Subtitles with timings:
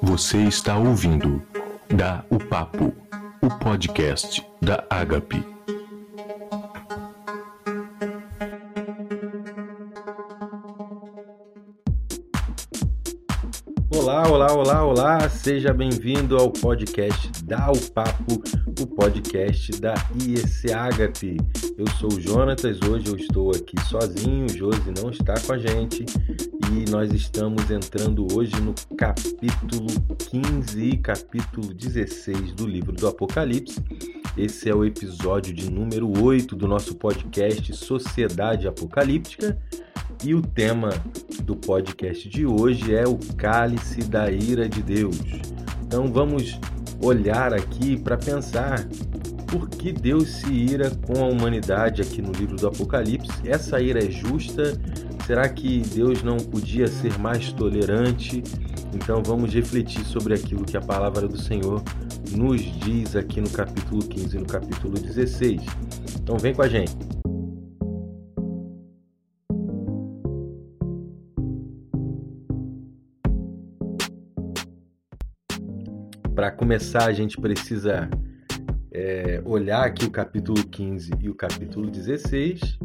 [0.00, 1.42] Você está ouvindo
[1.88, 2.92] Da o Papo,
[3.40, 5.44] o podcast da Agape.
[13.90, 15.28] Olá, olá, olá, olá!
[15.28, 18.42] Seja bem-vindo ao podcast Dá o Papo,
[18.80, 19.94] o podcast da
[20.24, 21.36] IEC Agape.
[21.76, 25.58] Eu sou o Jonatas, hoje eu estou aqui sozinho, o Josi não está com a
[25.58, 26.04] gente
[26.72, 29.88] e nós estamos entrando hoje no capítulo
[30.30, 33.78] 15 e capítulo 16 do livro do Apocalipse.
[34.38, 39.58] Esse é o episódio de número 8 do nosso podcast Sociedade Apocalíptica.
[40.24, 40.90] E o tema
[41.42, 45.18] do podcast de hoje é o cálice da ira de Deus.
[45.84, 46.58] Então vamos
[47.02, 48.86] olhar aqui para pensar
[49.52, 53.30] por que Deus se ira com a humanidade aqui no livro do Apocalipse.
[53.44, 54.80] Essa ira é justa?
[55.26, 58.42] Será que Deus não podia ser mais tolerante?
[58.92, 61.80] Então vamos refletir sobre aquilo que a palavra do Senhor
[62.36, 65.62] nos diz aqui no capítulo 15 e no capítulo 16.
[66.20, 66.96] Então vem com a gente.
[76.34, 78.10] Para começar, a gente precisa
[78.90, 82.78] é, olhar aqui o capítulo 15 e o capítulo 16.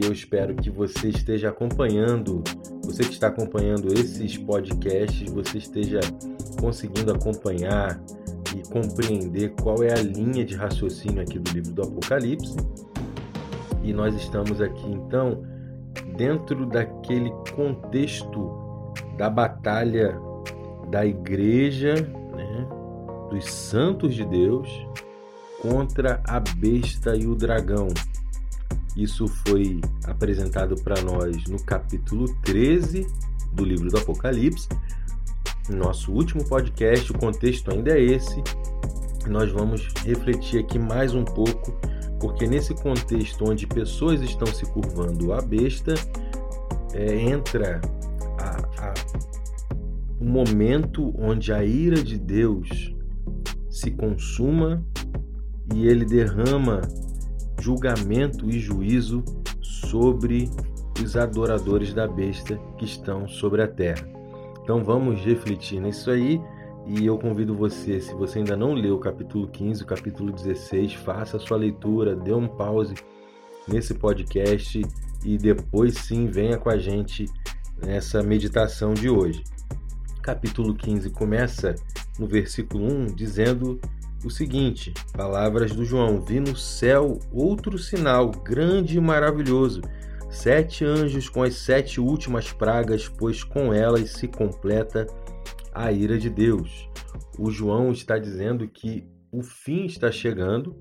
[0.00, 2.44] E eu espero que você esteja acompanhando,
[2.84, 5.98] você que está acompanhando esses podcasts, você esteja
[6.60, 8.00] conseguindo acompanhar
[8.56, 12.54] e compreender qual é a linha de raciocínio aqui do livro do Apocalipse.
[13.82, 15.42] E nós estamos aqui então
[16.16, 20.16] dentro daquele contexto da batalha
[20.92, 21.94] da igreja
[23.30, 24.68] dos santos de Deus
[25.60, 27.88] contra a besta e o dragão.
[28.98, 33.06] Isso foi apresentado para nós no capítulo 13
[33.52, 34.68] do livro do Apocalipse.
[35.70, 38.42] Nosso último podcast, o contexto ainda é esse.
[39.28, 41.78] Nós vamos refletir aqui mais um pouco,
[42.18, 45.94] porque nesse contexto onde pessoas estão se curvando à besta,
[46.92, 47.80] é, entra
[48.40, 48.94] a, a,
[50.20, 52.92] um momento onde a ira de Deus
[53.70, 54.84] se consuma
[55.72, 56.80] e ele derrama
[57.60, 59.24] julgamento e juízo
[59.60, 60.50] sobre
[61.02, 64.08] os adoradores da besta que estão sobre a terra.
[64.62, 66.40] Então vamos refletir nisso aí
[66.86, 70.94] e eu convido você, se você ainda não leu o capítulo 15, o capítulo 16,
[70.94, 72.94] faça a sua leitura, dê um pause
[73.66, 74.80] nesse podcast
[75.24, 77.26] e depois sim venha com a gente
[77.84, 79.44] nessa meditação de hoje.
[80.22, 81.74] Capítulo 15 começa
[82.18, 83.78] no versículo 1, dizendo
[84.24, 89.82] o seguinte: Palavras do João: Vi no céu outro sinal, grande e maravilhoso,
[90.30, 95.06] sete anjos com as sete últimas pragas, pois com elas se completa
[95.74, 96.88] a ira de Deus.
[97.38, 100.76] O João está dizendo que o fim está chegando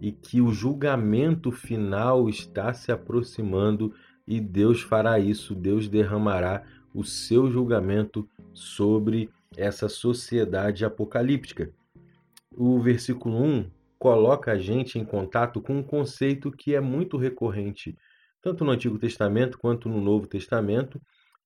[0.00, 3.92] e que o julgamento final está se aproximando
[4.26, 11.70] e Deus fará isso, Deus derramará o seu julgamento sobre essa sociedade apocalíptica.
[12.58, 17.94] O versículo 1 coloca a gente em contato com um conceito que é muito recorrente,
[18.40, 20.98] tanto no Antigo Testamento quanto no Novo Testamento,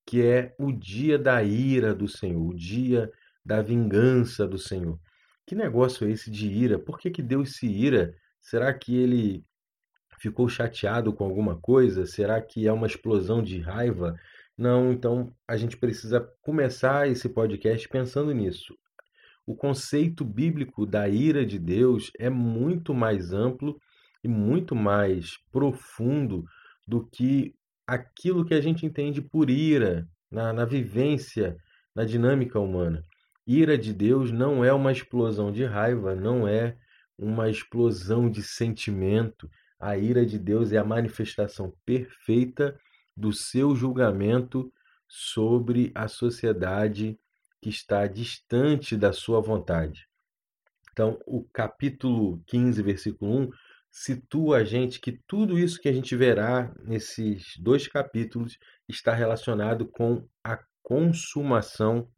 [0.07, 3.11] que é o dia da ira do Senhor, o dia
[3.45, 5.01] da vingança do Senhor.
[5.45, 6.79] Que negócio é esse de ira?
[6.79, 8.15] Por que, que Deus se ira?
[8.41, 9.45] Será que ele
[10.21, 12.07] ficou chateado com alguma coisa?
[12.07, 14.17] Será que é uma explosão de raiva?
[14.57, 18.79] Não, então a gente precisa começar esse podcast pensando nisso.
[19.51, 23.81] O conceito bíblico da ira de Deus é muito mais amplo
[24.23, 26.45] e muito mais profundo
[26.87, 27.53] do que
[27.85, 31.57] aquilo que a gente entende por ira na, na vivência,
[31.93, 33.05] na dinâmica humana.
[33.45, 36.77] Ira de Deus não é uma explosão de raiva, não é
[37.19, 39.51] uma explosão de sentimento.
[39.81, 42.79] A ira de Deus é a manifestação perfeita
[43.17, 44.73] do seu julgamento
[45.09, 47.19] sobre a sociedade
[47.61, 50.07] que está distante da sua vontade.
[50.93, 53.51] Então, o capítulo 15, versículo 1,
[53.91, 58.57] situa a gente que tudo isso que a gente verá nesses dois capítulos
[58.89, 62.09] está relacionado com a consumação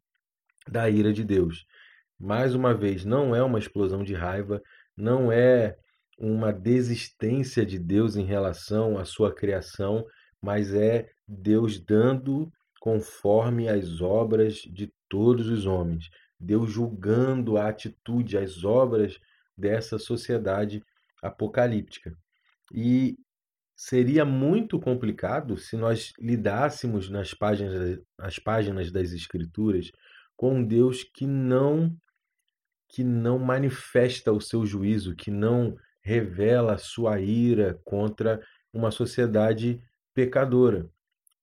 [0.67, 1.65] da ira de Deus.
[2.19, 4.61] Mais uma vez, não é uma explosão de raiva,
[4.95, 5.75] não é
[6.17, 10.05] uma desistência de Deus em relação à sua criação,
[10.41, 12.51] mas é Deus dando
[12.83, 19.17] conforme as obras de todos os homens, Deus julgando a atitude, as obras
[19.57, 20.83] dessa sociedade
[21.21, 22.13] apocalíptica.
[22.73, 23.17] E
[23.73, 29.89] seria muito complicado se nós lidássemos nas páginas, nas páginas das Escrituras
[30.35, 31.95] com um Deus que não
[32.89, 39.81] que não manifesta o seu juízo, que não revela a sua ira contra uma sociedade
[40.13, 40.89] pecadora.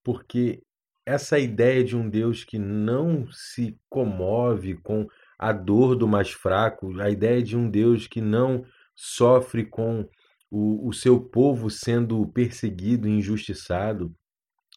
[0.04, 0.62] Porque
[1.04, 5.06] essa ideia de um Deus que não se comove com
[5.38, 8.64] a dor do mais fraco, a ideia de um Deus que não
[8.94, 10.08] sofre com
[10.50, 14.14] o, o seu povo sendo perseguido injustiçado,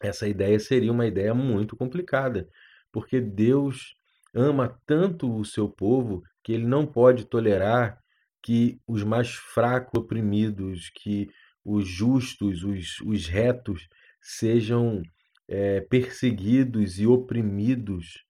[0.02, 2.48] essa ideia seria uma ideia muito complicada,
[2.90, 3.94] porque Deus
[4.34, 7.98] ama tanto o seu povo que ele não pode tolerar
[8.42, 11.28] que os mais fracos, oprimidos, que
[11.64, 13.88] os justos, os, os retos
[14.20, 15.02] sejam
[15.48, 18.24] é, perseguidos e oprimidos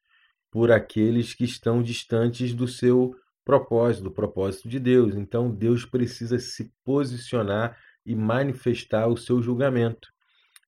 [0.50, 3.14] por aqueles que estão distantes do seu
[3.44, 5.14] propósito, do propósito de Deus.
[5.14, 7.76] Então Deus precisa se posicionar
[8.06, 10.08] e manifestar o seu julgamento.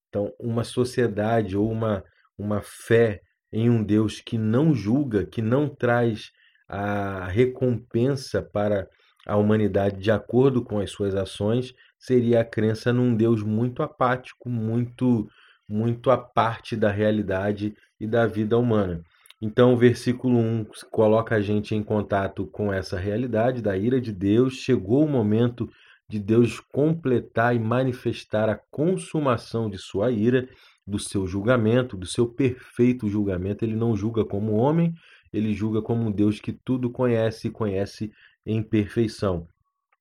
[0.09, 2.03] Então, uma sociedade ou uma,
[2.39, 3.21] uma fé
[3.53, 6.31] em um Deus que não julga, que não traz
[6.69, 8.89] a recompensa para
[9.27, 14.49] a humanidade de acordo com as suas ações, seria a crença num Deus muito apático,
[14.49, 15.29] muito
[15.69, 19.03] muito à parte da realidade e da vida humana.
[19.41, 24.11] Então, o versículo 1 coloca a gente em contato com essa realidade da ira de
[24.11, 24.55] Deus.
[24.55, 25.69] Chegou o momento
[26.09, 30.49] de Deus completar e manifestar a consumação de sua ira,
[30.87, 33.65] do seu julgamento, do seu perfeito julgamento.
[33.65, 34.95] Ele não julga como homem,
[35.33, 38.13] ele julga como um Deus que tudo conhece e conhece
[38.47, 39.47] em perfeição.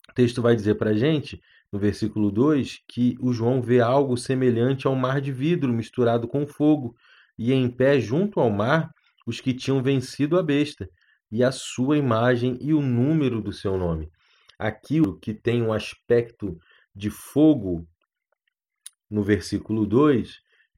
[0.10, 1.42] O texto vai dizer para a gente,
[1.76, 6.48] no versículo 2, que o João vê algo semelhante ao mar de vidro misturado com
[6.48, 6.96] fogo,
[7.38, 8.90] e em pé junto ao mar
[9.28, 10.90] os que tinham vencido a besta,
[11.30, 14.10] e a sua imagem e o número do seu nome.
[14.58, 16.58] Aquilo que tem um aspecto
[16.96, 17.86] de fogo,
[19.12, 20.34] no versículo 2,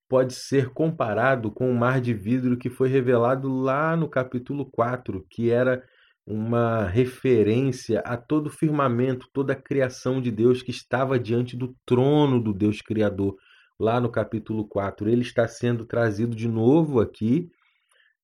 [0.09, 5.23] pode ser comparado com o mar de vidro que foi revelado lá no capítulo 4,
[5.29, 5.83] que era
[6.27, 11.73] uma referência a todo o firmamento, toda a criação de Deus que estava diante do
[11.85, 13.37] trono do Deus Criador,
[13.79, 15.07] lá no capítulo 4.
[15.09, 17.49] Ele está sendo trazido de novo aqui.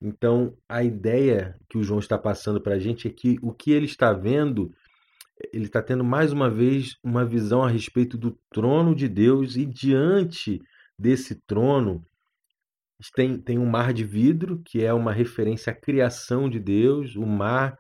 [0.02, 3.72] Então, a ideia que o João está passando para a gente é que o que
[3.72, 4.70] ele está vendo,
[5.54, 9.66] ele está tendo mais uma vez uma visão a respeito do trono de Deus e
[9.66, 10.62] diante
[11.00, 12.06] desse trono
[13.16, 17.26] tem, tem um mar de vidro, que é uma referência à criação de Deus, o
[17.26, 17.78] mar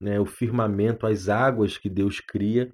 [0.00, 2.72] né, o firmamento, as águas que Deus cria,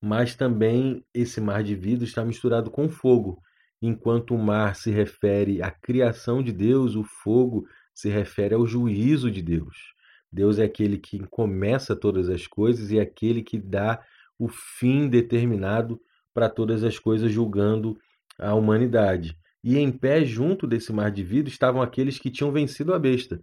[0.00, 3.40] mas também esse mar de vidro está misturado com fogo.
[3.82, 9.30] Enquanto o mar se refere à criação de Deus, o fogo se refere ao juízo
[9.30, 9.94] de Deus.
[10.32, 14.00] Deus é aquele que começa todas as coisas e é aquele que dá
[14.38, 16.00] o fim determinado
[16.32, 17.98] para todas as coisas, julgando
[18.38, 19.36] a humanidade.
[19.62, 23.40] E em pé, junto desse mar de vidro, estavam aqueles que tinham vencido a besta.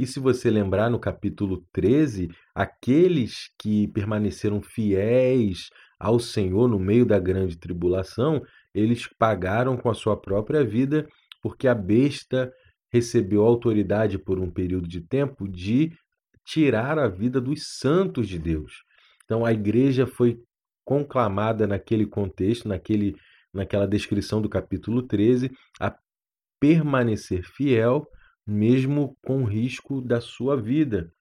[0.00, 5.68] E se você lembrar no capítulo 13, aqueles que permaneceram fiéis
[5.98, 8.40] ao Senhor no meio da grande tribulação,
[8.74, 11.06] eles pagaram com a sua própria vida,
[11.42, 12.50] porque a besta
[12.90, 15.92] recebeu autoridade por um período de tempo de
[16.46, 18.72] tirar a vida dos santos de Deus.
[19.26, 20.40] Então a igreja foi
[20.82, 23.14] conclamada naquele contexto, naquele,
[23.52, 25.94] naquela descrição do capítulo 13, a
[26.58, 28.08] permanecer fiel
[28.46, 31.12] mesmo com risco da sua vida.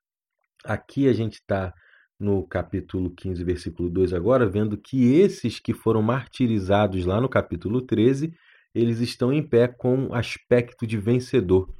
[0.63, 1.73] Aqui a gente está
[2.19, 7.81] no capítulo 15, versículo 2 agora, vendo que esses que foram martirizados lá no capítulo
[7.81, 8.33] 13,
[8.75, 11.73] eles estão em pé com aspecto de vencedor.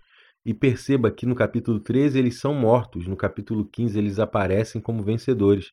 [0.46, 5.04] E perceba que no capítulo 13 eles são mortos, no capítulo 15 eles aparecem como
[5.04, 5.70] vencedores.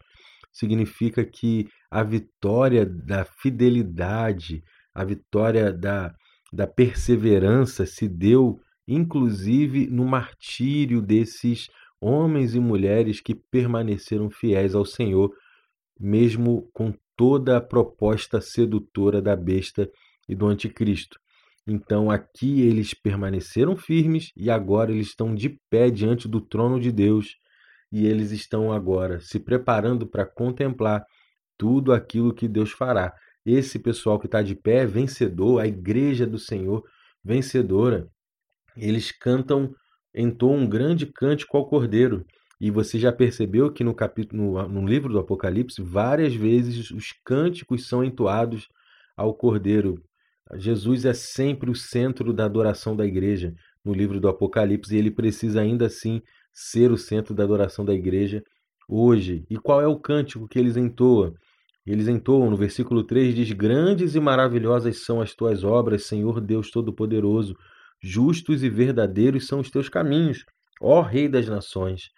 [0.53, 6.13] Significa que a vitória da fidelidade, a vitória da,
[6.53, 11.69] da perseverança se deu inclusive no martírio desses
[12.01, 15.33] homens e mulheres que permaneceram fiéis ao Senhor,
[15.99, 19.91] mesmo com toda a proposta sedutora da besta
[20.29, 21.19] e do anticristo.
[21.67, 26.93] Então aqui eles permaneceram firmes e agora eles estão de pé diante do trono de
[26.93, 27.37] Deus
[27.91, 31.05] e eles estão agora se preparando para contemplar
[31.59, 33.13] tudo aquilo que Deus fará.
[33.45, 36.85] Esse pessoal que está de pé é vencedor, a igreja do Senhor
[37.25, 38.09] vencedora
[38.77, 39.75] eles cantam,
[40.15, 42.25] entoam um grande cântico ao Cordeiro.
[42.61, 47.13] E você já percebeu que no capítulo, no, no livro do Apocalipse, várias vezes os
[47.25, 48.69] cânticos são entoados
[49.17, 50.03] ao Cordeiro.
[50.55, 53.55] Jesus é sempre o centro da adoração da igreja
[53.85, 57.93] no livro do Apocalipse e ele precisa ainda assim ser o centro da adoração da
[57.93, 58.43] igreja
[58.89, 59.45] hoje.
[59.51, 61.35] E qual é o cântico que eles entoam?
[61.87, 66.71] Eles entoam no versículo 3 diz: Grandes e maravilhosas são as tuas obras, Senhor Deus
[66.71, 67.57] Todo-Poderoso.
[68.01, 70.45] Justos e verdadeiros são os teus caminhos,
[70.81, 72.11] ó Rei das nações.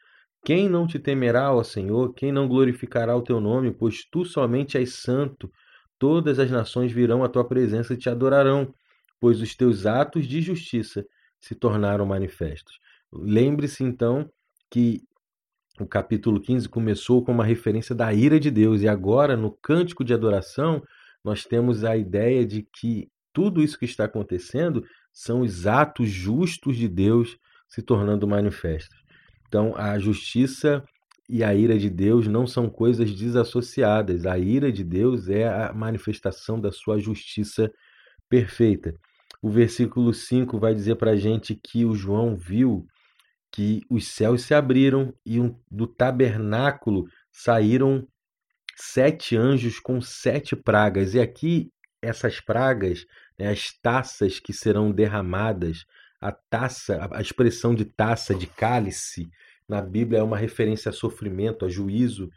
[0.44, 2.14] Quem não te temerá, ó Senhor?
[2.14, 3.72] Quem não glorificará o teu nome?
[3.72, 5.50] Pois tu somente és santo.
[5.98, 8.72] Todas as nações virão à tua presença e te adorarão,
[9.20, 11.04] pois os teus atos de justiça
[11.40, 12.78] se tornaram manifestos.
[13.12, 14.30] Lembre-se então
[14.70, 15.02] que
[15.80, 20.04] o capítulo 15 começou com uma referência da ira de Deus, e agora no cântico
[20.04, 20.82] de adoração
[21.24, 24.84] nós temos a ideia de que tudo isso que está acontecendo
[25.18, 27.36] são os atos justos de Deus
[27.68, 28.96] se tornando manifestos.
[29.48, 30.84] Então, a justiça
[31.28, 34.24] e a ira de Deus não são coisas desassociadas.
[34.24, 37.68] A ira de Deus é a manifestação da sua justiça
[38.28, 38.94] perfeita.
[39.42, 42.86] O versículo 5 vai dizer para a gente que o João viu
[43.50, 48.06] que os céus se abriram e do tabernáculo saíram
[48.76, 51.14] sete anjos com sete pragas.
[51.14, 53.04] E aqui essas pragas,
[53.38, 55.84] né, as taças que serão derramadas,
[56.20, 59.28] a taça, a expressão de taça, de cálice,
[59.68, 62.30] na Bíblia é uma referência a sofrimento, a juízo.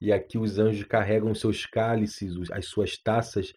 [0.00, 3.54] E aqui os anjos carregam seus cálices, as suas taças,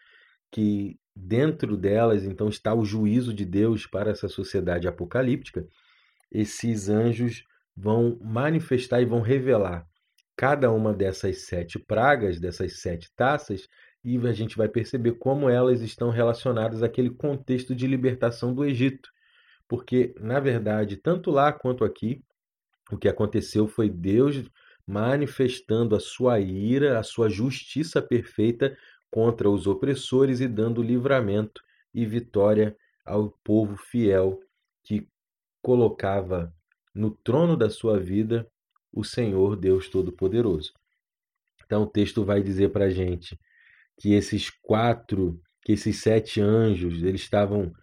[0.51, 5.67] que dentro delas então está o juízo de Deus para essa sociedade apocalíptica
[6.31, 7.43] esses anjos
[7.75, 9.87] vão manifestar e vão revelar
[10.35, 13.67] cada uma dessas sete pragas, dessas sete taças,
[14.07, 19.09] e a gente vai perceber como elas estão relacionadas àquele contexto de libertação do Egito.
[19.67, 22.23] Porque, na verdade, tanto lá quanto aqui,
[22.89, 24.49] o que aconteceu foi Deus
[24.87, 28.77] manifestando a sua ira, a sua justiça perfeita
[29.11, 31.61] contra os opressores e dando livramento
[31.93, 34.39] e vitória ao povo fiel
[34.85, 35.09] que
[35.61, 36.53] colocava
[36.95, 38.49] no trono da sua vida
[38.89, 40.71] o Senhor Deus Todo-Poderoso.
[41.65, 43.37] Então o texto vai dizer para a gente
[43.97, 47.73] que esses quatro, que esses sete anjos, eles estavam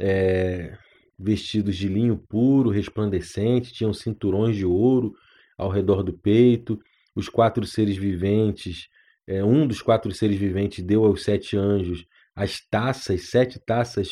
[0.00, 0.76] é,
[1.18, 5.14] vestidos de linho puro, resplandecente, tinham cinturões de ouro
[5.56, 6.78] ao redor do peito.
[7.14, 8.88] Os quatro seres viventes,
[9.26, 12.06] é, um dos quatro seres viventes deu aos sete anjos
[12.38, 14.10] as taças, sete taças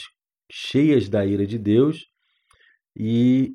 [0.51, 2.09] cheias da ira de Deus,
[2.97, 3.55] e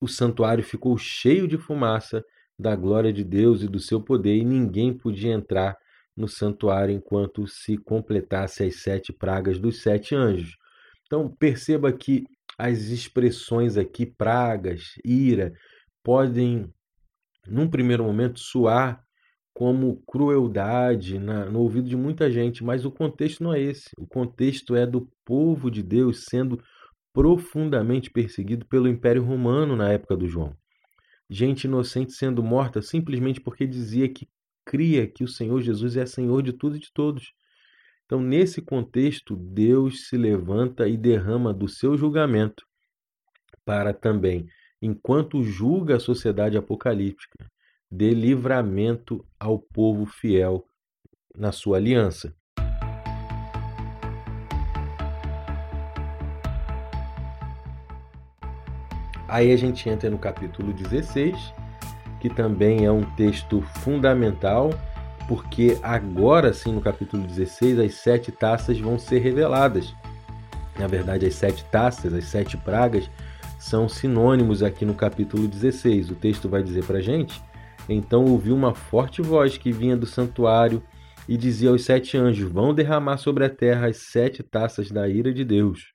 [0.00, 2.24] o santuário ficou cheio de fumaça
[2.58, 5.76] da glória de Deus e do seu poder, e ninguém podia entrar
[6.16, 10.56] no santuário enquanto se completasse as sete pragas dos sete anjos.
[11.06, 12.24] Então perceba que
[12.58, 15.52] as expressões aqui, pragas, ira,
[16.02, 16.72] podem,
[17.46, 19.04] num primeiro momento, soar
[19.52, 23.90] como crueldade na, no ouvido de muita gente, mas o contexto não é esse.
[23.98, 26.62] O contexto é do povo de Deus sendo
[27.12, 30.54] profundamente perseguido pelo Império Romano na época do João.
[31.28, 34.28] Gente inocente sendo morta simplesmente porque dizia que
[34.66, 37.32] cria que o Senhor Jesus é Senhor de tudo e de todos.
[38.04, 42.66] Então, nesse contexto, Deus se levanta e derrama do seu julgamento
[43.64, 44.46] para também,
[44.82, 47.50] enquanto julga a sociedade apocalíptica,
[47.90, 50.68] dê livramento ao povo fiel
[51.34, 52.34] na sua aliança.
[59.28, 61.36] Aí a gente entra no capítulo 16,
[62.20, 64.70] que também é um texto fundamental,
[65.28, 69.94] porque agora sim, no capítulo 16, as sete taças vão ser reveladas.
[70.78, 73.10] Na verdade, as sete taças, as sete pragas,
[73.58, 76.10] são sinônimos aqui no capítulo 16.
[76.10, 77.42] O texto vai dizer para gente:
[77.88, 80.82] Então ouviu uma forte voz que vinha do santuário
[81.28, 85.32] e dizia aos sete anjos: Vão derramar sobre a terra as sete taças da ira
[85.32, 85.92] de Deus.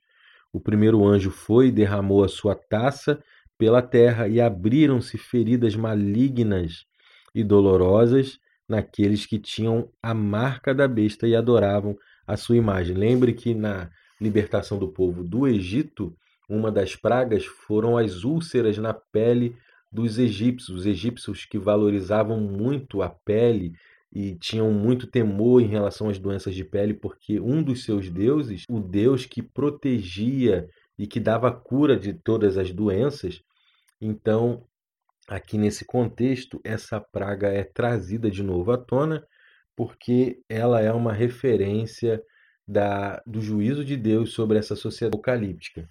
[0.51, 3.21] O primeiro anjo foi e derramou a sua taça
[3.61, 6.83] pela terra, e abriram-se feridas malignas
[7.35, 12.97] e dolorosas naqueles que tinham a marca da besta e adoravam a sua imagem.
[12.97, 16.11] Lembre que na libertação do povo do Egito,
[16.49, 19.55] uma das pragas foram as úlceras na pele
[19.91, 20.79] dos egípcios.
[20.79, 23.73] Os egípcios que valorizavam muito a pele
[24.11, 28.63] e tinham muito temor em relação às doenças de pele, porque um dos seus deuses,
[28.67, 33.43] o deus que protegia e que dava cura de todas as doenças,
[34.01, 34.65] então
[35.27, 39.25] aqui nesse contexto, essa praga é trazida de novo à tona,
[39.75, 42.21] porque ela é uma referência
[42.67, 45.87] da, do juízo de Deus sobre essa sociedade apocalíptica.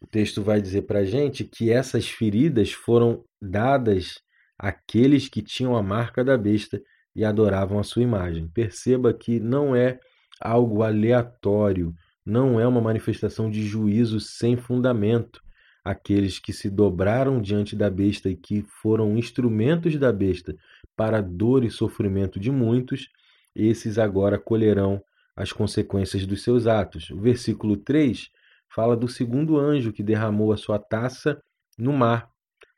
[0.00, 4.20] O texto vai dizer para a gente que essas feridas foram dadas
[4.58, 6.80] àqueles que tinham a marca da besta
[7.14, 8.48] e adoravam a sua imagem.
[8.48, 9.98] Perceba que não é
[10.40, 11.92] algo aleatório,
[12.24, 15.42] não é uma manifestação de juízo sem fundamento.
[15.84, 20.56] Aqueles que se dobraram diante da besta e que foram instrumentos da besta
[20.96, 23.08] para dor e sofrimento de muitos,
[23.54, 25.02] esses agora colherão
[25.34, 27.10] as consequências dos seus atos.
[27.10, 28.30] O versículo 3
[28.68, 31.42] fala do segundo anjo que derramou a sua taça
[31.78, 32.28] no mar,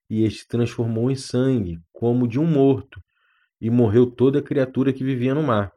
[0.08, 3.02] e este transformou em sangue, como de um morto,
[3.60, 5.72] e morreu toda a criatura que vivia no mar.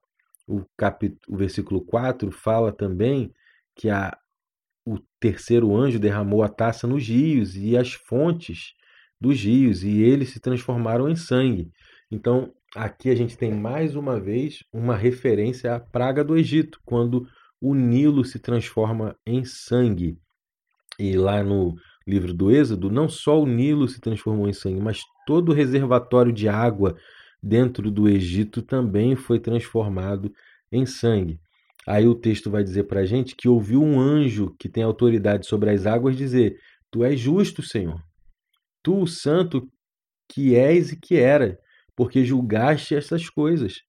[0.48, 3.34] O, capítulo, o versículo 4 fala também
[3.76, 4.16] que a,
[4.86, 8.74] o terceiro anjo derramou a taça nos rios e as fontes
[9.20, 11.72] dos rios, e eles se transformaram em sangue.
[12.12, 17.28] Então, aqui a gente tem mais uma vez uma referência à praga do Egito, quando
[17.60, 20.20] o Nilo se transforma em sangue.
[21.00, 21.76] E lá no
[22.08, 26.32] livro do Êxodo, não só o Nilo se transformou em sangue, mas todo o reservatório
[26.32, 26.96] de água
[27.42, 30.32] dentro do Egito também foi transformado
[30.72, 31.40] em sangue.
[31.88, 35.46] Aí o texto vai dizer para a gente que ouviu um anjo que tem autoridade
[35.46, 36.58] sobre as águas dizer:
[36.92, 38.02] Tu és justo, Senhor.
[38.82, 39.70] Tu, o santo
[40.28, 41.60] que és e que era,
[41.96, 43.82] porque julgaste estas coisas.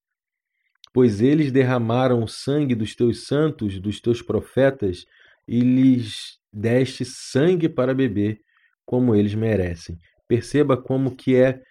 [0.93, 5.05] Pois eles derramaram o sangue dos teus santos, dos teus profetas,
[5.47, 8.39] e lhes deste sangue para beber,
[8.85, 9.97] como eles merecem.
[10.27, 11.61] Perceba como que é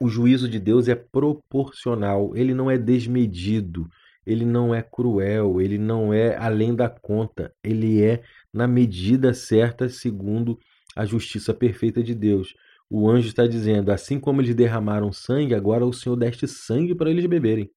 [0.00, 3.86] o juízo de Deus é proporcional, ele não é desmedido
[4.26, 8.22] ele não é cruel, ele não é além da conta, ele é
[8.52, 10.58] na medida certa, segundo
[10.94, 12.54] a justiça perfeita de Deus.
[12.88, 17.10] O anjo está dizendo: assim como eles derramaram sangue, agora o Senhor deste sangue para
[17.10, 17.70] eles beberem.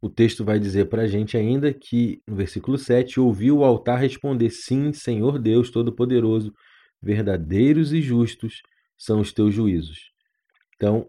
[0.00, 4.00] O texto vai dizer para a gente ainda que, no versículo 7, ouviu o altar
[4.00, 6.52] responder: Sim, Senhor Deus Todo-Poderoso,
[7.00, 8.62] verdadeiros e justos
[8.98, 10.10] são os teus juízos.
[10.74, 11.08] Então,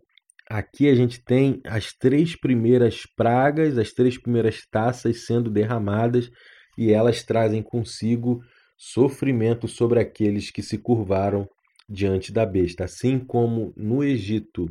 [0.54, 6.30] Aqui a gente tem as três primeiras pragas, as três primeiras taças sendo derramadas
[6.78, 8.40] e elas trazem consigo
[8.78, 11.50] sofrimento sobre aqueles que se curvaram
[11.90, 12.84] diante da besta.
[12.84, 14.68] Assim como no Egito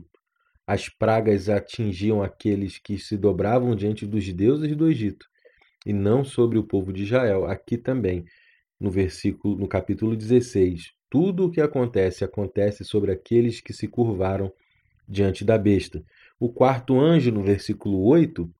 [0.64, 5.26] as pragas atingiam aqueles que se dobravam diante dos deuses do Egito
[5.84, 7.44] e não sobre o povo de Israel.
[7.44, 8.24] Aqui também,
[8.78, 14.52] no versículo, no capítulo 16, tudo o que acontece acontece sobre aqueles que se curvaram
[15.08, 16.04] diante da besta.
[16.38, 18.50] O quarto anjo, no versículo 8,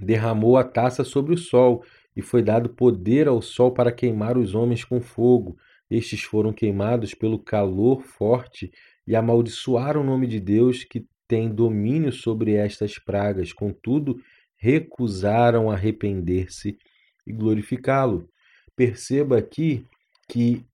[0.00, 1.84] derramou a taça sobre o sol,
[2.16, 5.56] e foi dado poder ao sol para queimar os homens com fogo.
[5.90, 8.70] Estes foram queimados pelo calor forte
[9.06, 13.52] e amaldiçoaram o nome de Deus que tem domínio sobre estas pragas.
[13.52, 14.20] Contudo,
[14.56, 16.78] recusaram arrepender-se
[17.26, 18.28] e glorificá-lo.
[18.76, 19.84] Perceba aqui
[20.28, 20.64] que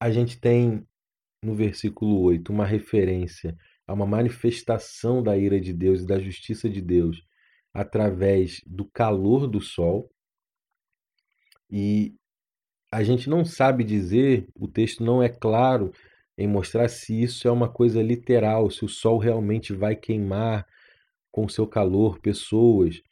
[0.00, 0.86] a gente tem
[1.42, 3.56] no versículo 8 uma referência
[3.90, 7.24] a uma manifestação da ira de Deus e da justiça de Deus
[7.74, 10.08] através do calor do sol.
[11.68, 12.14] E
[12.92, 15.92] a gente não sabe dizer, o texto não é claro
[16.38, 20.64] em mostrar se isso é uma coisa literal, se o sol realmente vai queimar
[21.32, 23.02] com seu calor pessoas,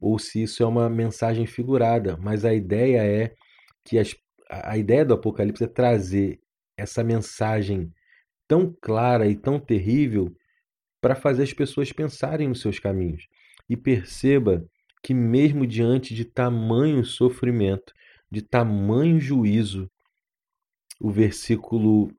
[0.00, 2.16] ou se isso é uma mensagem figurada.
[2.16, 3.34] Mas a ideia é
[3.84, 4.16] que as,
[4.48, 6.40] a ideia do Apocalipse é trazer
[6.74, 7.92] essa mensagem
[8.52, 10.30] tão clara e tão terrível
[11.00, 13.26] para fazer as pessoas pensarem nos seus caminhos.
[13.66, 14.62] E perceba
[15.02, 17.94] que, mesmo diante de tamanho sofrimento,
[18.30, 19.90] de tamanho juízo,
[21.00, 22.12] o versículo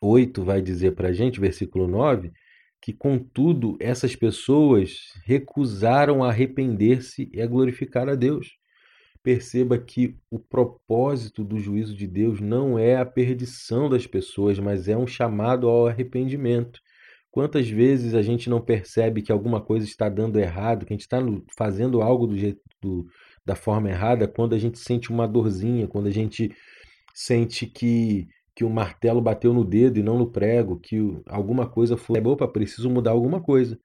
[0.00, 2.32] 8 vai dizer para a gente, versículo 9,
[2.80, 8.56] que, contudo, essas pessoas recusaram a arrepender-se e a glorificar a Deus
[9.22, 14.88] perceba que o propósito do juízo de Deus não é a perdição das pessoas, mas
[14.88, 16.80] é um chamado ao arrependimento.
[17.30, 21.02] Quantas vezes a gente não percebe que alguma coisa está dando errado, que a gente
[21.02, 21.18] está
[21.56, 23.06] fazendo algo do jeito do,
[23.44, 26.54] da forma errada, quando a gente sente uma dorzinha, quando a gente
[27.14, 31.96] sente que que o martelo bateu no dedo e não no prego, que alguma coisa
[31.96, 33.78] foi, opa, preciso mudar alguma coisa.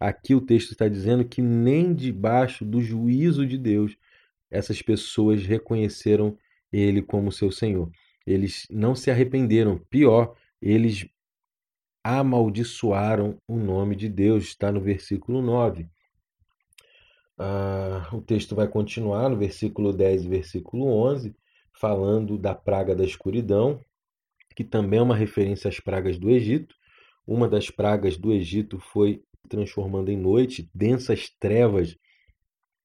[0.00, 3.96] Aqui o texto está dizendo que nem debaixo do juízo de Deus
[4.50, 6.36] essas pessoas reconheceram
[6.72, 7.90] ele como seu Senhor.
[8.26, 11.06] Eles não se arrependeram, pior, eles
[12.02, 15.88] amaldiçoaram o nome de Deus, está no versículo 9.
[17.38, 21.34] Ah, o texto vai continuar no versículo 10 e versículo 11,
[21.72, 23.80] falando da praga da escuridão,
[24.54, 26.74] que também é uma referência às pragas do Egito.
[27.26, 31.96] Uma das pragas do Egito foi transformando em noite, densas trevas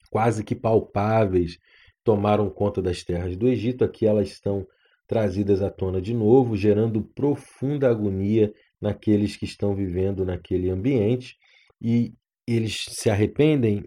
[0.10, 1.58] quase que palpáveis
[2.04, 3.84] tomaram conta das terras do Egito.
[3.84, 4.66] Aqui elas estão
[5.08, 11.36] trazidas à tona de novo, gerando profunda agonia naqueles que estão vivendo naquele ambiente
[11.82, 12.14] e
[12.48, 13.84] eles se arrependem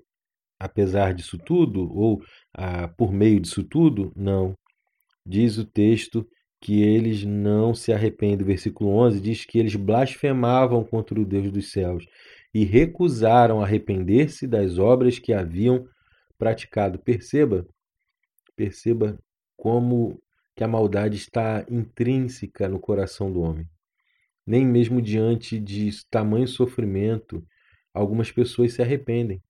[0.59, 2.20] apesar disso tudo ou
[2.54, 4.12] ah, por meio disso tudo?
[4.16, 4.57] Não.
[5.24, 6.26] Diz o texto
[6.61, 8.46] que eles não se arrependem.
[8.46, 12.04] Versículo 11 diz que eles blasfemavam contra o Deus dos céus
[12.52, 15.85] e recusaram arrepender-se das obras que haviam
[16.38, 16.98] praticado.
[16.98, 17.66] Perceba,
[18.57, 19.18] perceba
[19.57, 20.22] como
[20.57, 23.68] que a maldade está intrínseca no coração do homem.
[24.46, 27.46] Nem mesmo diante de tamanho sofrimento,
[27.92, 29.42] algumas pessoas se arrependem.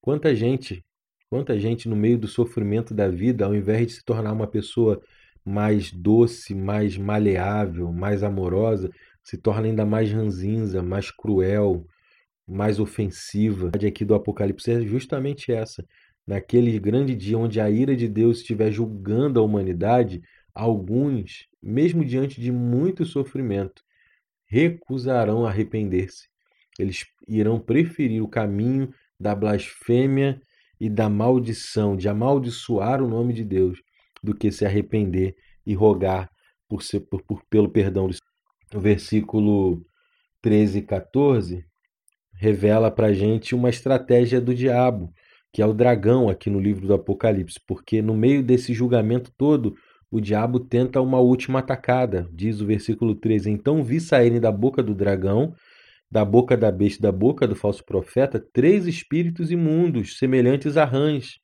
[0.00, 0.84] Quanta gente,
[1.30, 5.00] quanta gente no meio do sofrimento da vida, ao invés de se tornar uma pessoa
[5.44, 8.90] mais doce, mais maleável, mais amorosa,
[9.22, 11.86] se torna ainda mais ranzinza, mais cruel,
[12.52, 13.72] mais ofensiva.
[13.74, 15.84] Aqui do Apocalipse é justamente essa.
[16.26, 20.22] Naquele grande dia onde a ira de Deus estiver julgando a humanidade,
[20.54, 23.82] alguns, mesmo diante de muito sofrimento,
[24.46, 26.28] recusarão arrepender-se.
[26.78, 30.40] Eles irão preferir o caminho da blasfêmia
[30.78, 33.80] e da maldição, de amaldiçoar o nome de Deus,
[34.22, 35.34] do que se arrepender
[35.64, 36.30] e rogar
[36.68, 38.08] por, ser, por, por pelo perdão.
[38.74, 39.84] O versículo
[40.40, 41.71] 13 e 14
[42.42, 45.14] revela para a gente uma estratégia do diabo,
[45.52, 49.76] que é o dragão aqui no livro do Apocalipse, porque no meio desse julgamento todo,
[50.10, 53.48] o diabo tenta uma última atacada, diz o versículo 13.
[53.48, 55.54] Então vi saírem da boca do dragão,
[56.10, 61.38] da boca da besta, da boca do falso profeta, três espíritos imundos, semelhantes a rãs,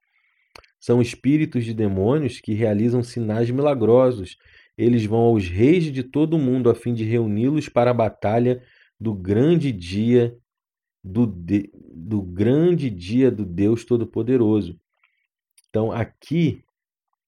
[0.80, 4.36] são espíritos de demônios que realizam sinais milagrosos.
[4.76, 8.60] Eles vão aos reis de todo o mundo a fim de reuni-los para a batalha
[8.98, 10.36] do grande dia
[11.08, 14.78] do, de, do grande dia do Deus Todo-Poderoso.
[15.70, 16.62] Então aqui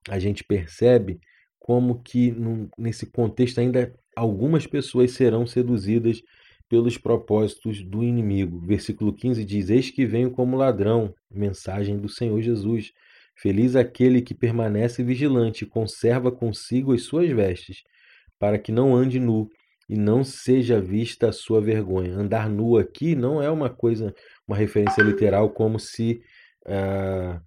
[0.08, 1.18] a gente percebe
[1.58, 6.22] como que num, nesse contexto ainda algumas pessoas serão seduzidas
[6.68, 8.60] pelos propósitos do inimigo.
[8.60, 12.92] Versículo 15 diz: Eis que venho como ladrão, mensagem do Senhor Jesus.
[13.34, 17.82] Feliz aquele que permanece vigilante e conserva consigo as suas vestes,
[18.38, 19.48] para que não ande nu
[19.90, 22.14] e não seja vista a sua vergonha.
[22.14, 24.14] Andar nu aqui não é uma coisa,
[24.46, 26.22] uma referência literal, como se
[26.64, 27.42] ah,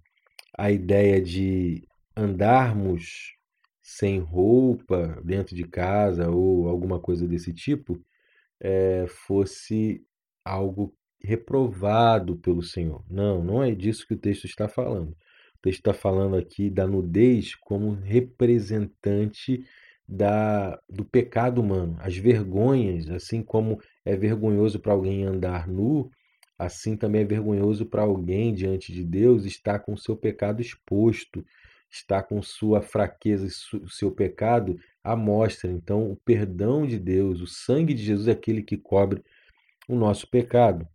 [0.58, 3.34] a ideia de andarmos
[3.82, 7.98] sem roupa dentro de casa ou alguma coisa desse tipo
[8.60, 10.04] é, fosse
[10.44, 13.02] algo reprovado pelo Senhor.
[13.10, 15.16] Não, não é disso que o texto está falando
[15.64, 19.64] texto está falando aqui da nudez como representante
[20.06, 26.10] da, do pecado humano, as vergonhas, assim como é vergonhoso para alguém andar nu,
[26.58, 31.44] assim também é vergonhoso para alguém diante de Deus estar com o seu pecado exposto,
[31.90, 35.70] estar com sua fraqueza e seu pecado à mostra.
[35.70, 39.22] Então, o perdão de Deus, o sangue de Jesus é aquele que cobre
[39.88, 40.86] o nosso pecado.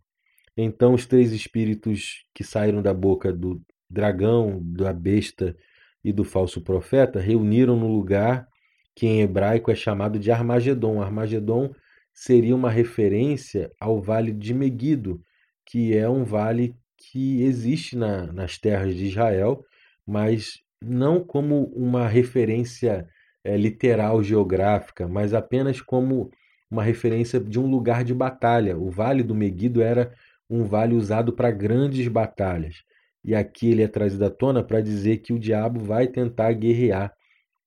[0.56, 5.56] Então, os três espíritos que saíram da boca do, dragão, da besta
[6.02, 8.46] e do falso profeta reuniram no lugar
[8.94, 11.00] que em hebraico é chamado de Armagedon.
[11.00, 11.72] Armagedon
[12.12, 15.22] seria uma referência ao vale de Meguido,
[15.66, 19.64] que é um vale que existe na, nas terras de Israel,
[20.06, 23.06] mas não como uma referência
[23.44, 26.30] é, literal geográfica, mas apenas como
[26.70, 28.76] uma referência de um lugar de batalha.
[28.76, 30.12] O vale do Meguido era
[30.48, 32.82] um vale usado para grandes batalhas.
[33.24, 37.14] E aqui ele é trazido à tona para dizer que o diabo vai tentar guerrear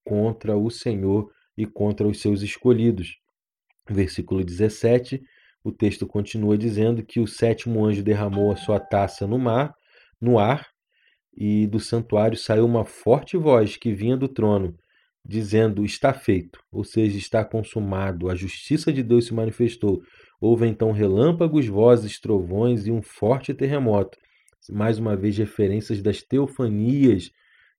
[0.04, 3.16] contra o Senhor e contra os seus escolhidos.
[3.88, 5.22] Versículo 17,
[5.62, 9.74] o texto continua dizendo que o sétimo anjo derramou a sua taça no mar,
[10.20, 10.66] no ar,
[11.36, 14.76] e do santuário saiu uma forte voz que vinha do trono,
[15.24, 20.00] dizendo: Está feito, ou seja, está consumado, a justiça de Deus se manifestou.
[20.40, 24.16] Houve então relâmpagos, vozes, trovões e um forte terremoto
[24.70, 27.30] mais uma vez, referências das teofanias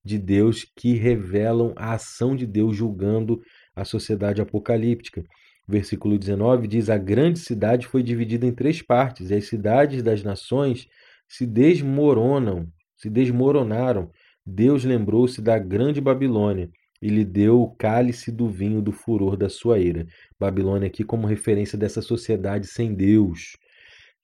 [0.05, 3.41] de Deus que revelam a ação de Deus julgando
[3.75, 5.23] a sociedade apocalíptica.
[5.67, 10.21] Versículo 19 diz: A grande cidade foi dividida em três partes, e as cidades das
[10.23, 10.87] nações
[11.27, 14.11] se desmoronam, se desmoronaram.
[14.45, 16.69] Deus lembrou-se da grande Babilônia
[17.01, 20.05] e lhe deu o cálice do vinho do furor da sua ira.
[20.39, 23.57] Babilônia aqui como referência dessa sociedade sem Deus,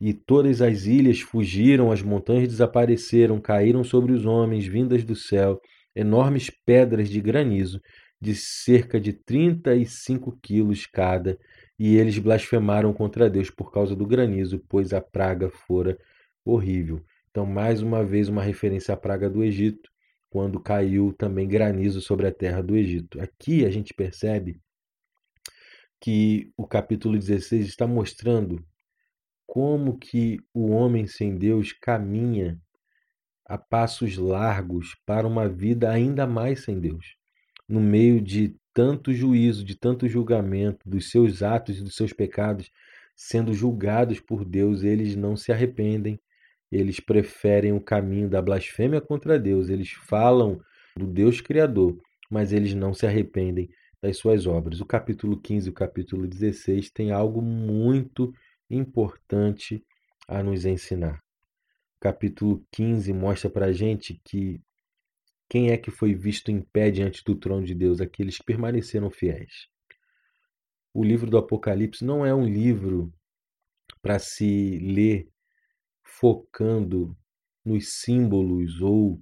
[0.02, 5.62] e todas as ilhas fugiram, as montanhas desapareceram, caíram sobre os homens, vindas do céu,
[5.96, 7.80] enormes pedras de granizo,
[8.20, 11.38] de cerca de 35 quilos cada,
[11.78, 15.96] e eles blasfemaram contra Deus por causa do granizo, pois a praga fora
[16.44, 17.04] horrível.
[17.30, 19.88] Então, mais uma vez, uma referência à praga do Egito,
[20.32, 23.22] quando caiu também granizo sobre a terra do Egito.
[23.22, 24.60] Aqui a gente percebe
[26.00, 28.66] que o capítulo 16 está mostrando
[29.52, 32.58] como que o homem sem Deus caminha
[33.46, 37.18] a passos largos para uma vida ainda mais sem Deus,
[37.68, 42.72] no meio de tanto juízo, de tanto julgamento dos seus atos e dos seus pecados
[43.14, 46.18] sendo julgados por Deus, eles não se arrependem,
[46.72, 50.62] eles preferem o caminho da blasfêmia contra Deus, eles falam
[50.96, 53.70] do Deus Criador, mas eles não se arrependem
[54.02, 54.80] das suas obras.
[54.80, 58.34] O capítulo 15 e o capítulo 16 tem algo muito
[58.76, 59.86] importante
[60.28, 61.22] a nos ensinar.
[62.00, 64.62] Capítulo 15 mostra para a gente que
[65.50, 68.00] quem é que foi visto em pé diante do trono de Deus?
[68.00, 69.68] Aqueles que permaneceram fiéis.
[70.94, 73.14] O livro do Apocalipse não é um livro
[74.02, 75.30] para se ler
[76.02, 77.16] focando
[77.64, 79.20] nos símbolos ou,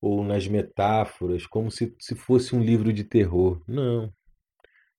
[0.00, 3.62] ou nas metáforas, como se, se fosse um livro de terror.
[3.66, 4.12] Não.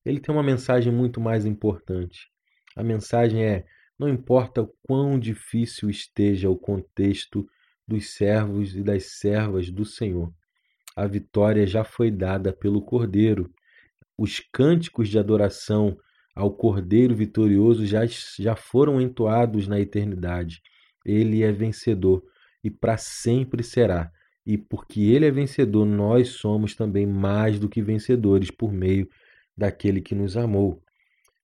[0.04, 2.30] Ele tem uma mensagem muito mais importante.
[2.76, 3.66] A mensagem é:
[3.98, 7.46] não importa o quão difícil esteja o contexto
[7.88, 10.34] dos servos e das servas do Senhor,
[10.96, 13.52] a vitória já foi dada pelo Cordeiro.
[14.18, 15.98] Os cânticos de adoração
[16.34, 18.06] ao Cordeiro vitorioso já,
[18.40, 20.62] já foram entoados na eternidade.
[21.06, 22.24] Ele é vencedor
[22.64, 24.10] e para sempre será.
[24.46, 29.10] E porque ele é vencedor, nós somos também mais do que vencedores por meio
[29.58, 30.82] daquele que nos amou.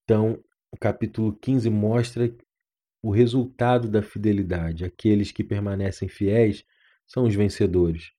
[0.04, 0.40] Então,
[0.72, 2.34] o capítulo 15 mostra
[3.04, 4.86] o resultado da fidelidade.
[4.86, 6.64] Aqueles que permanecem fiéis
[7.06, 8.12] são os vencedores.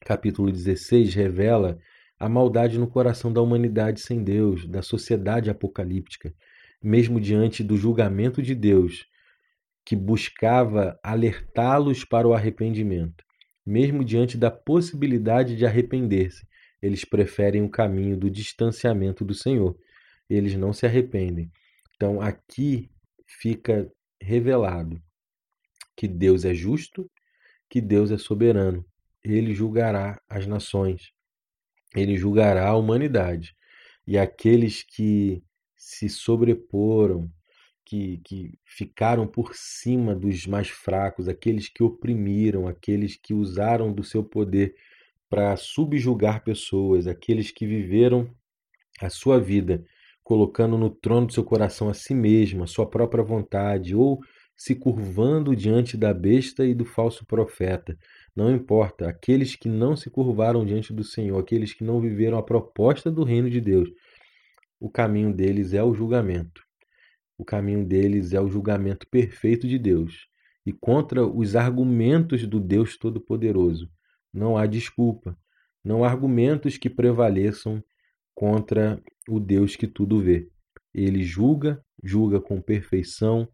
[0.00, 1.78] Capítulo 16 revela
[2.18, 6.32] a maldade no coração da humanidade sem Deus, da sociedade apocalíptica,
[6.82, 9.06] mesmo diante do julgamento de Deus,
[9.84, 13.22] que buscava alertá-los para o arrependimento.
[13.66, 16.46] Mesmo diante da possibilidade de arrepender-se,
[16.80, 19.76] eles preferem o caminho do distanciamento do Senhor.
[20.28, 21.50] Eles não se arrependem.
[21.96, 22.90] Então aqui
[23.26, 25.00] fica revelado
[25.96, 27.10] que Deus é justo,
[27.68, 28.84] que Deus é soberano.
[29.22, 31.14] Ele julgará as nações
[31.94, 33.54] ele julgará a humanidade.
[34.06, 35.42] E aqueles que
[35.76, 37.30] se sobreporam,
[37.84, 44.02] que, que ficaram por cima dos mais fracos, aqueles que oprimiram, aqueles que usaram do
[44.02, 44.74] seu poder
[45.28, 48.34] para subjugar pessoas, aqueles que viveram
[49.00, 49.84] a sua vida
[50.24, 54.20] colocando no trono do seu coração a si mesmo, a sua própria vontade, ou
[54.56, 57.96] se curvando diante da besta e do falso profeta,
[58.34, 62.42] não importa, aqueles que não se curvaram diante do Senhor, aqueles que não viveram a
[62.42, 63.90] proposta do reino de Deus,
[64.80, 66.62] o caminho deles é o julgamento.
[67.36, 70.28] O caminho deles é o julgamento perfeito de Deus.
[70.64, 73.90] E contra os argumentos do Deus Todo-Poderoso,
[74.32, 75.36] não há desculpa,
[75.82, 77.82] não há argumentos que prevaleçam
[78.34, 80.48] contra o Deus que tudo vê.
[80.94, 83.48] Ele julga, julga com perfeição,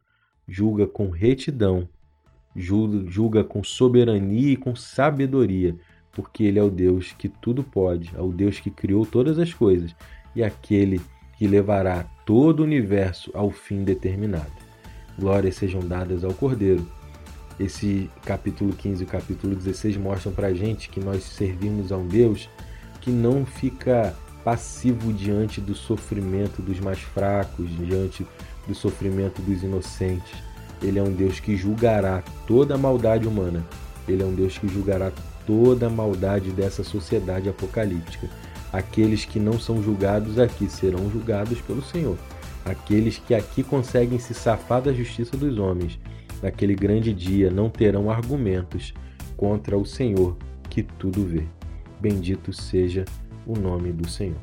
[0.46, 1.88] julga com retidão
[2.54, 5.76] julga, julga com soberania e com sabedoria,
[6.12, 9.52] porque Ele é o Deus que tudo pode, é o Deus que criou todas as
[9.52, 9.94] coisas
[10.34, 11.00] e aquele
[11.36, 14.52] que levará todo o universo ao fim determinado.
[15.18, 16.86] Glórias sejam dadas ao Cordeiro.
[17.58, 22.06] Esse capítulo 15 e capítulo 16 mostram para a gente que nós servimos a um
[22.06, 22.48] Deus
[23.00, 28.26] que não fica passivo diante do sofrimento dos mais fracos, diante
[28.66, 30.50] do sofrimento dos inocentes
[30.82, 33.64] ele é um Deus que julgará toda a maldade humana.
[34.08, 35.12] Ele é um Deus que julgará
[35.46, 38.28] toda a maldade dessa sociedade apocalíptica.
[38.72, 42.16] Aqueles que não são julgados aqui serão julgados pelo Senhor.
[42.64, 45.98] Aqueles que aqui conseguem se safar da justiça dos homens,
[46.42, 48.94] naquele grande dia não terão argumentos
[49.36, 50.36] contra o Senhor
[50.68, 51.42] que tudo vê.
[52.00, 53.04] Bendito seja
[53.50, 54.40] o nome do Senhor.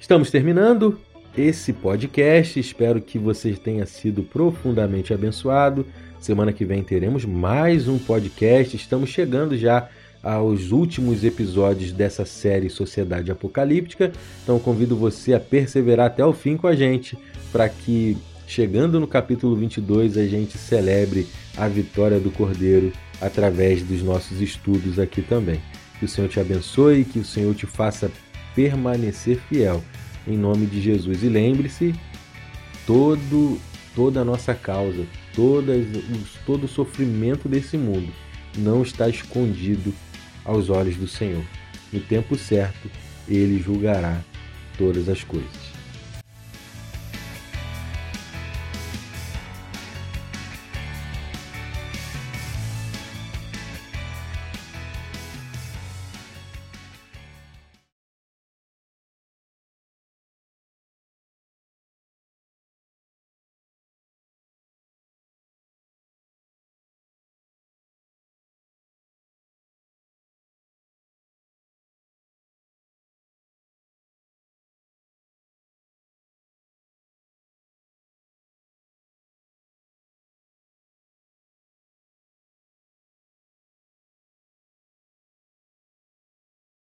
[0.00, 0.98] Estamos terminando
[1.36, 2.58] esse podcast.
[2.58, 5.86] Espero que você tenha sido profundamente abençoado.
[6.18, 8.74] Semana que vem teremos mais um podcast.
[8.74, 9.88] Estamos chegando já
[10.22, 14.12] aos últimos episódios dessa série Sociedade Apocalíptica.
[14.42, 17.18] Então convido você a perseverar até o fim com a gente,
[17.52, 18.16] para que
[18.46, 24.98] chegando no capítulo 22 a gente celebre a vitória do Cordeiro através dos nossos estudos
[24.98, 25.60] aqui também.
[25.98, 28.10] Que o Senhor te abençoe, que o Senhor te faça
[28.54, 29.82] permanecer fiel
[30.26, 31.22] em nome de Jesus.
[31.22, 31.94] E lembre-se,
[32.86, 33.58] todo
[33.96, 35.86] toda a nossa causa, todas,
[36.44, 38.12] todo o sofrimento desse mundo
[38.58, 39.92] não está escondido
[40.44, 41.42] aos olhos do Senhor.
[41.90, 42.90] No tempo certo,
[43.26, 44.20] ele julgará
[44.76, 45.75] todas as coisas.